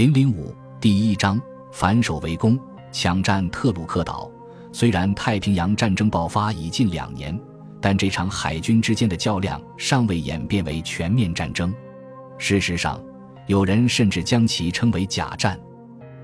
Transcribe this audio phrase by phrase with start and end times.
[0.00, 1.38] 零零五第一章
[1.70, 2.58] 反守为攻，
[2.90, 4.30] 抢占特鲁克岛。
[4.72, 7.38] 虽然太平洋战争爆发已近两年，
[7.82, 11.70] 但这场海军之间的较量尚未演变为全面战争。
[12.38, 12.98] 事实上，
[13.46, 15.60] 有人甚至将其称为假战。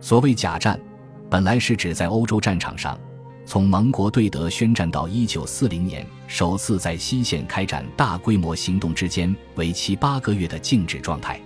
[0.00, 0.80] 所谓假战，
[1.28, 2.98] 本来是指在欧洲战场上，
[3.44, 11.38] 从盟国对德宣战到一九四零年首次在西线开展大规模行动之间为期八个月的静止状态。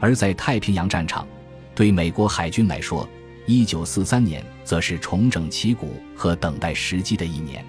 [0.00, 1.24] 而在太平洋战场，
[1.80, 3.08] 对美国海军来说，
[3.46, 7.64] 一九四三年则是重整旗鼓和等待时机的一年。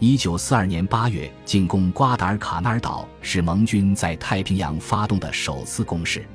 [0.00, 6.26] 一九四二年八月进攻瓜达尔卡纳尔岛是盟军在太平洋发动的首次攻势。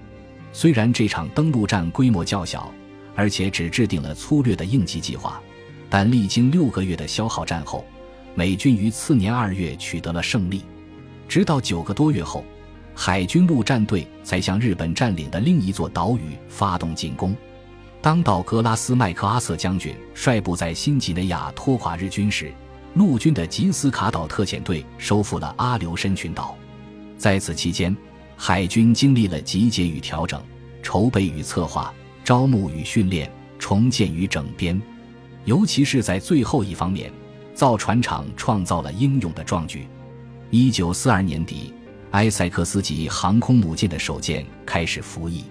[0.52, 2.74] 虽然这场登陆战规模较小，
[3.14, 5.40] 而且只制定了粗略的应急计划，
[5.92, 7.86] 但历经六个月的消耗战后，
[8.34, 10.64] 美军于次年二月取得了胜利。
[11.28, 12.44] 直到九个多月后，
[12.96, 17.36] 海军陆战队才向日本占领的另一座岛屿发动进攻。
[18.02, 22.54] 当道格拉斯·麦克阿瑟将军率部在新几内亚拖垮日军时，
[22.96, 26.56] 陆军的吉斯卡岛特遣队收复了阿留申群岛。
[27.18, 27.96] 在此期间，
[28.36, 30.42] 海军经历了集结与调整、
[30.82, 34.80] 筹备与策划、招募与训练、重建与整编，
[35.46, 37.12] 尤其是在最后一方面，
[37.56, 39.88] 造船厂创造了英勇的壮举。
[40.50, 41.74] 一九四二年底，
[42.14, 45.44] 埃塞克斯级航空母舰的首舰开始服役。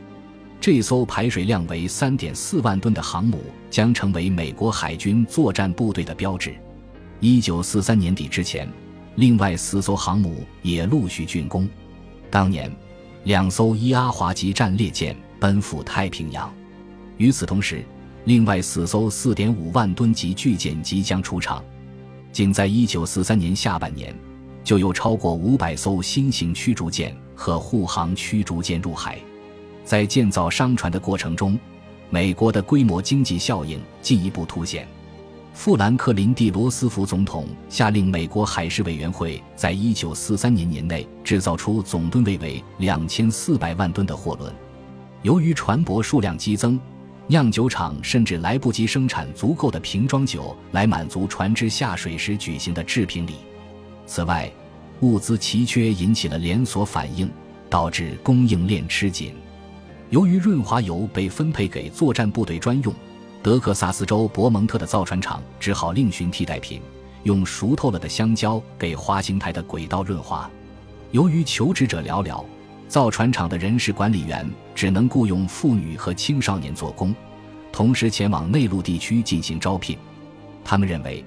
[0.61, 6.55] 这艘排水量为三点四万吨的航母将成为美国海军作战部队的标志。
[7.19, 8.69] 一九四三年底之前，
[9.17, 11.69] 另外四艘航母也陆续竣工。
[12.31, 12.73] 当年，
[13.25, 16.53] 两艘伊阿华级战列舰奔赴太平洋。
[17.17, 17.85] 与此同时，
[18.25, 21.63] 另外四艘四点五万吨级巨舰即将出场。
[22.31, 24.17] 仅在一九四三年下半年，
[24.65, 29.19] 就有超过五百艘新型驱逐舰和护航驱逐舰入海。
[29.85, 31.59] 在建造商船的过程中，
[32.09, 34.87] 美国的规模经济效应进一步凸显。
[35.55, 44.51] 富兰克林 ·D· 罗斯福总统下令美国海事委员会在一九四三年年内制造出总吨位为两千四百万吨的货轮。
[45.21, 46.81] 由于船舶数量激增，
[47.27, 53.35] 酿酒厂甚至来不及生产足够的瓶装酒来满足船只下水时举行的制瓶礼。
[54.15, 54.53] 此外，
[55.01, 57.31] 物资奇缺引起了连锁反应，
[57.71, 59.35] 导致供应链吃紧。
[60.11, 62.95] 由于润滑油被分配给作战部队专用，
[63.43, 66.83] 德克萨斯州伯蒙特的造船厂只好另寻替代品，
[67.23, 70.47] 用熟透了的香蕉给滑行台的轨道润滑。
[71.13, 72.45] 由于求职者寥寥，
[72.89, 77.15] 造船厂的人事管理员只能雇佣妇女和青少年做工，
[77.73, 79.97] 同时前往内陆地区进行招聘。
[80.63, 81.25] 他们认为，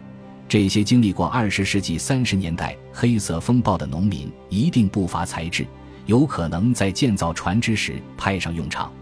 [0.48, 5.66] 这些经历过二十世纪三十年代黑色风暴的农民一定不乏才智。
[6.06, 8.94] 有可能在建造船只时派上用场。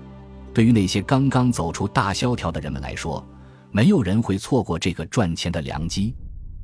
[0.54, 3.22] 对于那些刚刚走出大萧条的人们来说，
[3.72, 6.16] 没有人会错过这个赚钱的良机。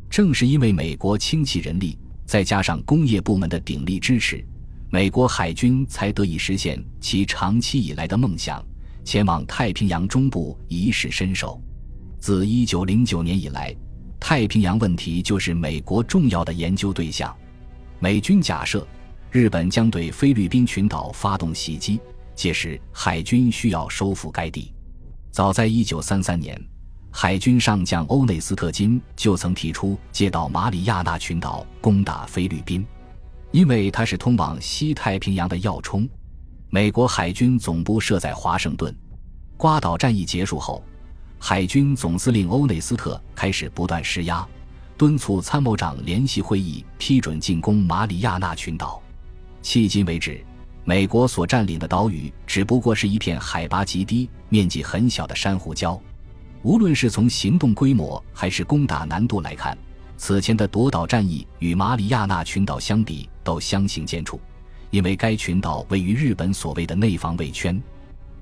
[0.09, 4.41] 正是因为美国倾其人力，再加上工业部门的鼎力支持，
[4.89, 8.63] 美国海军才得以实现其长期以来的梦想，
[9.03, 11.61] 前往太平洋中部一试身手。
[12.17, 13.75] 自1909年以来，
[14.19, 17.35] 太平洋问题就是美国重要的研究对象。
[17.99, 18.85] 美军假设。
[19.31, 21.99] 日本将对菲律宾群岛发动袭击，
[22.33, 24.73] 届时海军需要收复该地。
[25.29, 26.59] 早在1933年，
[27.11, 32.83] 海军上将欧内斯特金就曾提出借道马里亚纳群岛攻打菲律宾，
[33.51, 36.09] 因为它是通往西太平洋的要冲。
[36.71, 38.91] 美国海军总部设在华盛顿。
[39.57, 40.83] 瓜岛战役结束后，
[41.39, 44.45] 海军总司令欧内斯特开始不断施压，
[44.97, 49.01] 敦促参谋长联席会议批准进攻马里亚纳群岛。
[49.63, 50.43] 迄今为止，
[50.83, 55.99] 美国所占领的岛屿只不过是一片海拔极低、面积很小的珊瑚礁。
[56.61, 59.77] 无论是从行动规模还是攻打难度来看，
[60.17, 64.37] 此前的夺岛战役与马里亚纳群岛相比都相形见绌，
[64.91, 67.81] 因为该群岛位于日本所谓的内防卫圈。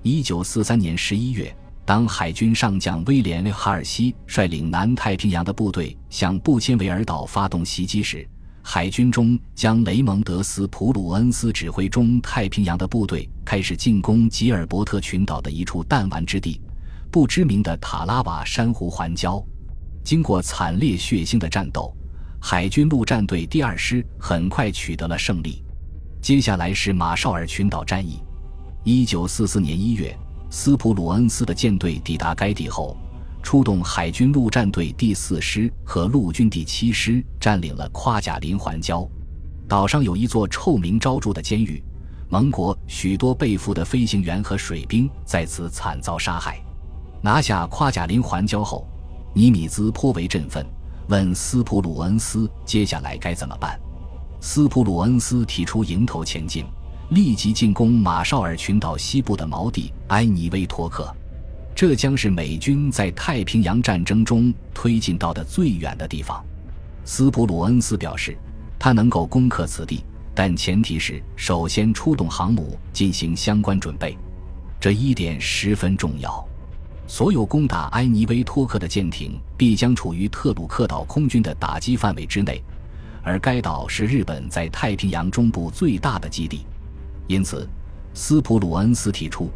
[0.01, 1.55] 一九四三年十一月，
[1.87, 8.27] 当海军上将威廉·哈尔西率领南太平洋的部队向布切维尔岛发动袭击时，
[8.61, 16.59] 海军中将雷蒙德斯普鲁恩斯指挥中太平洋的部队开始进攻吉尔伯特群岛的一处弹丸之地——
[17.09, 19.41] 不知名的塔拉瓦珊瑚环礁。
[20.03, 21.95] 经过惨烈血腥的战斗，
[22.41, 25.63] 海军陆战队第二师很快取得了胜利。
[26.21, 28.19] 接下来是马绍尔群岛战役。
[28.83, 30.13] 一九四四年一月，
[30.49, 32.97] 斯普鲁恩斯的舰队抵达该地后。
[33.43, 39.07] 出动海军陆战队第四师和陆军第七师，占领了夸贾林环礁。
[39.69, 41.81] 岛上有一座臭名昭著的监狱，
[42.27, 46.61] 盟国许多被俘的飞行员和水兵在此惨遭杀害。
[47.21, 48.85] 拿下夸贾林环礁后，
[49.33, 50.65] 尼米兹颇为振奋，
[51.07, 53.79] 问斯普鲁恩斯接下来该怎么办。
[54.41, 56.65] 斯普鲁恩斯提出迎头前进，
[57.09, 61.13] 立即进攻马绍尔群岛西部的锚地埃尼威托克。
[61.73, 66.43] 这将是美军在太平洋战争中推进到的最远的地方。
[67.05, 68.37] 斯普鲁恩斯表示，
[68.77, 70.03] 他能够攻克此地，
[70.35, 74.17] 但前提是首先出动航母进行相关准备。
[74.79, 76.45] 这一点十分重要。
[77.07, 82.61] 所有攻打埃尼威托克的舰艇必将处于特鲁克岛空军的打击范围之内，
[83.23, 86.65] 而该岛是日本在太平洋中部最大的基地。
[87.27, 87.67] 因此，
[88.13, 89.49] 斯普鲁恩斯提出。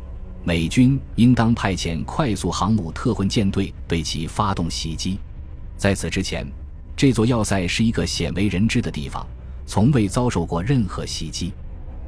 [0.43, 5.19] 美军应当派遣快速航母特混舰队对其发动袭击。
[5.77, 6.45] 在此之前，
[6.95, 9.23] 这座要塞是一个鲜为人知的地方，
[9.67, 11.53] 从未遭受过任何袭击。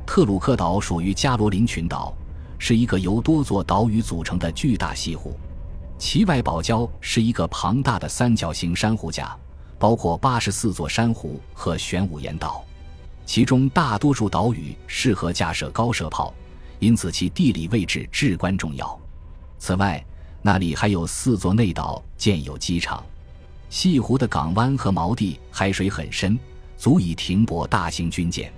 [0.05, 2.11] 特鲁克岛属于加罗林群岛，
[2.57, 5.37] 是一个由多座岛屿组成的巨大西湖。
[5.99, 9.37] 其外堡礁是一个庞大的三角形珊瑚架，
[9.77, 12.65] 包括八十四座珊瑚和玄武岩岛，
[13.25, 16.33] 其中大多数岛屿适合架设高射炮。
[16.79, 18.99] 因此，其地理位置至关重要。
[19.57, 20.03] 此外，
[20.41, 23.01] 那里还有四座内岛，建有机场。
[23.69, 26.37] 西湖的港湾和锚地海水很深，
[26.77, 28.51] 足以停泊大型军舰。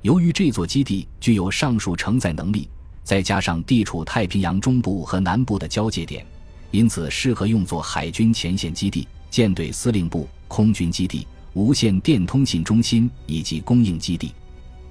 [0.00, 2.70] 由于这座基地具有上述承载能力，
[3.04, 6.24] 再加上地处太平洋中部和南部的交界点，
[6.70, 11.26] 因此适合用作海军前线基地、舰队司令部、空军基地、
[11.58, 14.32] 无线电通信中心以及供应基地。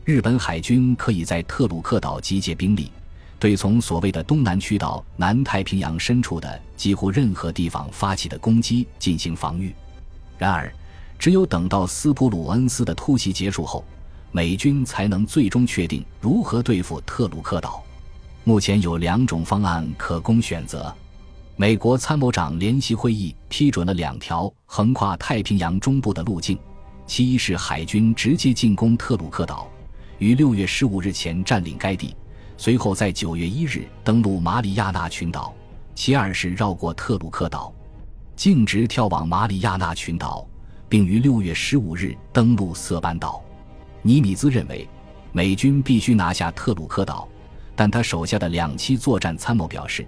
[0.03, 2.91] 日本海军可以在特鲁克岛集结兵力，
[3.39, 9.73] 对从所谓的东南区岛南太平洋深处的几乎任何地方发起的攻击进行防御。
[10.37, 10.69] 然而，
[11.17, 13.81] 只有等到斯普鲁恩斯的突袭结束后，
[14.33, 17.81] 美军才能最终确定如何对付特鲁克岛。
[18.43, 20.93] 目前有两种方案可供选择。
[21.59, 26.56] 美国参谋长联席会议批准了两条横跨太平洋中部的路径，
[27.07, 29.68] 其一是海军直接进攻特鲁克岛。
[30.19, 32.15] 于六月十五日前占领该地，
[32.57, 35.51] 随后在九月一日登陆马里亚纳群岛。
[35.95, 37.74] 其二是绕过特鲁克岛，
[38.36, 40.48] 径直跳往马里亚纳群岛，
[40.88, 43.44] 并于六月十五日登陆色班岛。
[44.04, 44.88] 尼米兹认为，
[45.31, 47.27] 美军必须拿下特鲁克岛，
[47.75, 50.06] 但他手下的两栖作战参谋表示，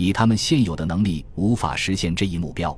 [0.00, 2.74] 以他们现有的能力无法实现这一目标。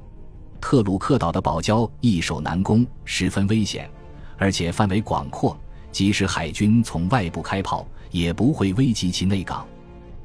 [0.60, 3.88] 特鲁克岛的堡礁易守难攻，十分危险，
[4.36, 5.56] 而且范围广阔。
[5.92, 9.64] 即使海军从外部开炮，也不会危及其内港。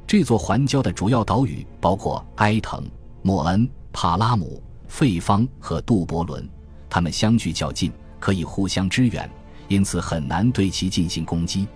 [0.08, 2.84] 这座环礁的主要岛屿包括埃滕、
[3.22, 6.50] 莫恩、帕拉姆、费方和杜伯伦，
[6.90, 9.30] 它们相距较近，可以互相支援，
[9.68, 11.68] 因此很难对其进行攻击。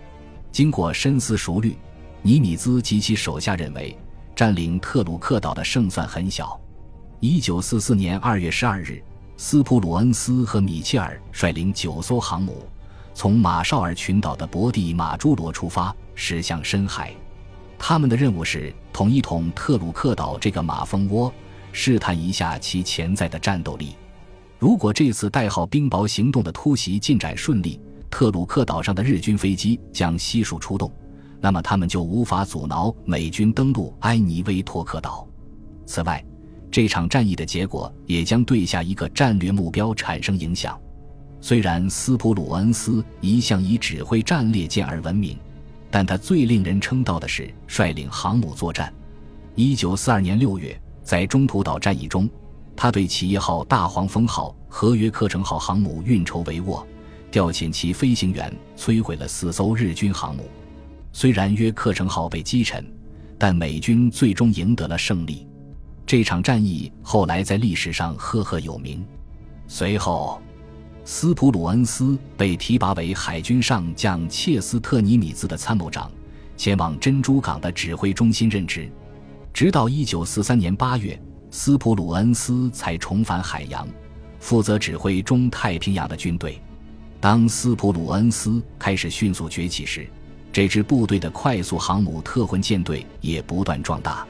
[0.52, 1.78] 经过深思熟虑，
[2.24, 3.96] 尼米兹及其手下认为，
[4.42, 6.60] 占领特鲁克岛的胜算很小。
[7.20, 9.00] 一九四四年二月十二日，
[9.38, 12.66] 斯普鲁恩斯和米切尔率领九艘航母。
[13.14, 17.14] 从马绍尔群岛的博蒂马朱罗出发，驶向深海。
[17.78, 21.32] 他们的任务是捅一捅特鲁克岛这个马蜂窝，
[21.72, 23.96] 试探一下其潜在的战斗力。
[24.58, 27.80] 如果这次代号“冰雹行动”的突袭进展顺利，
[28.10, 30.92] 特鲁克岛上的日军飞机将悉数出动，
[31.42, 35.28] 那么他们就无法阻挠美军登陆埃尼威托克岛。
[35.86, 36.24] 此外，
[36.70, 40.80] 这场战役的结果也将对下一个战略目标产生影响。
[41.42, 45.36] 虽然斯普鲁恩斯一向以指挥战列舰而闻名，
[45.90, 48.94] 但他最令人称道的是率领航母作战。
[49.56, 52.30] 一九四二年六月，在中途岛战役中，
[52.76, 56.86] 他对企业号、大黄蜂号、合约克城号航母运筹帷幄，
[57.32, 60.44] 调遣其飞行员摧毁了四艘日军航母。
[61.14, 62.86] 虽然约克城号被击沉，
[63.38, 65.48] 但美军最终赢得了胜利。
[66.06, 69.06] 这场战役后来在历史上赫赫有名。
[69.68, 70.42] 随后。
[71.04, 76.12] 斯普鲁恩斯被提拔为海军上将切斯特尼米兹的参谋长，
[76.56, 78.88] 前往珍珠港的指挥中心任职。
[79.52, 83.88] 直到1943年8月，斯普鲁恩斯才重返海洋，
[84.40, 86.62] 负责指挥中太平洋的军队。
[87.20, 90.08] 当斯普鲁恩斯开始迅速崛起时，
[90.52, 94.28] 这支部队的快速航母特混舰队也不断壮大。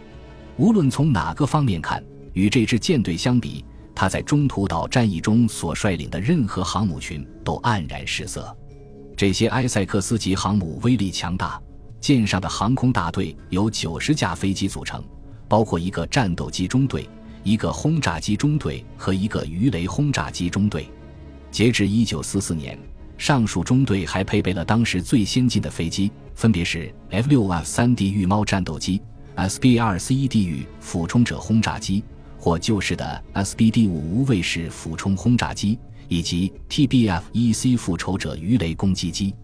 [0.57, 8.55] 无论从哪个方面看，与这支舰队相比，他在中途岛战役中所率领的任何航母群都黯然失色。
[9.17, 11.59] 这些埃塞克斯级航母威力强大，
[11.99, 15.03] 舰上的航空大队由九十架飞机组成，
[15.47, 17.09] 包括一个战斗机中队、
[17.43, 20.87] 一个轰炸机中队和一个鱼雷轰炸机中队。
[21.49, 22.79] 截至一九四四年，
[23.21, 28.99] 上述中队还配备了当时最先进的飞机，分别是 F 六 F 三 D 御猫战斗机、
[29.35, 32.03] SB 二 C 地狱俯冲者轰炸机，
[32.39, 39.35] 或旧式的 SBD 五无畏式俯冲轰炸机，以及 TBF 一 C 复仇者鱼雷攻击机。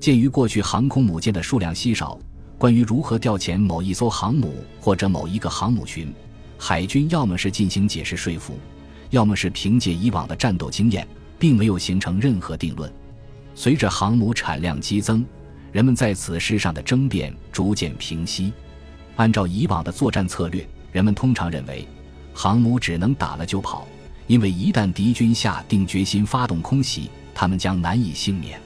[0.00, 2.18] 鉴于过去航空母舰的数量稀少，
[2.56, 6.10] 关于如何调遣某一艘航母或者某一个航母群，
[6.56, 8.58] 海军要么是进行解释说服，
[9.10, 11.06] 要么是凭借以往的战斗经验，
[11.38, 12.90] 并没有形成任何定论。
[13.58, 15.26] 随着航母产量激增，
[15.72, 18.52] 人们在此事上的争辩逐渐平息。
[19.16, 21.84] 按照以往的作战策略，人们通常认为，
[22.32, 23.84] 航母只能打了就跑，
[24.28, 28.60] 因为一旦敌军下定决心发动空袭，他们将难以幸免。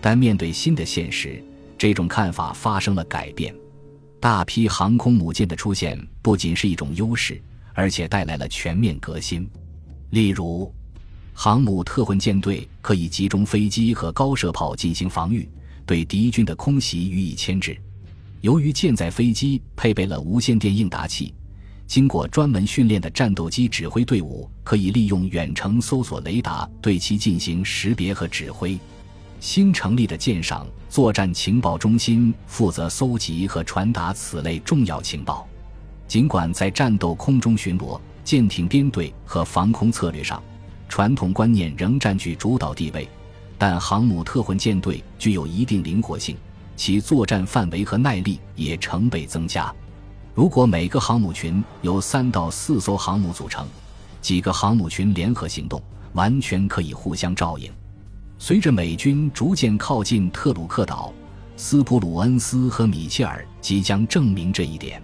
[0.00, 1.40] 但面对新的现实，
[1.78, 3.54] 这种看法发生了改变。
[4.18, 7.40] 大批航空母舰的出现不仅是一种优势，
[7.72, 9.48] 而且带来了全面革新。
[10.10, 10.74] 例如，
[11.36, 15.46] 航母特混舰队可以集中飞机和高射炮进行防御，
[15.84, 17.76] 对敌军的空袭予以牵制。
[18.40, 21.34] 由于舰载飞机配备了无线电应答器，
[21.86, 28.78] 经过专门训练的战斗机指挥队伍可以利用远程搜索雷达对其进行识别和指挥。
[29.40, 35.46] 新成立的舰上作战情报中心负责搜集和传达此类重要情报。
[36.06, 40.42] 尽管在战斗空中巡逻、舰艇编队和防空策略上，
[40.88, 43.08] 传统观念仍占据主导地位，
[43.58, 46.36] 但航母特混舰队具有一定灵活性，
[46.76, 49.74] 其作战范围和耐力也成倍增加。
[50.34, 53.66] 如果每个航母群由三到四艘航母组成，
[54.20, 57.70] 几个航母群联合行动，完全可以互相照应。
[58.38, 61.12] 随着美军逐渐靠近特鲁克岛，
[61.56, 65.00] 斯普鲁恩斯和米切尔即将证明这一点。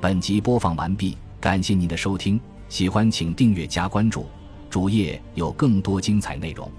[0.00, 4.26] 本集播放完毕，感谢您的收听，喜欢请订阅加关注，
[4.68, 6.70] 主页有更多精彩内容。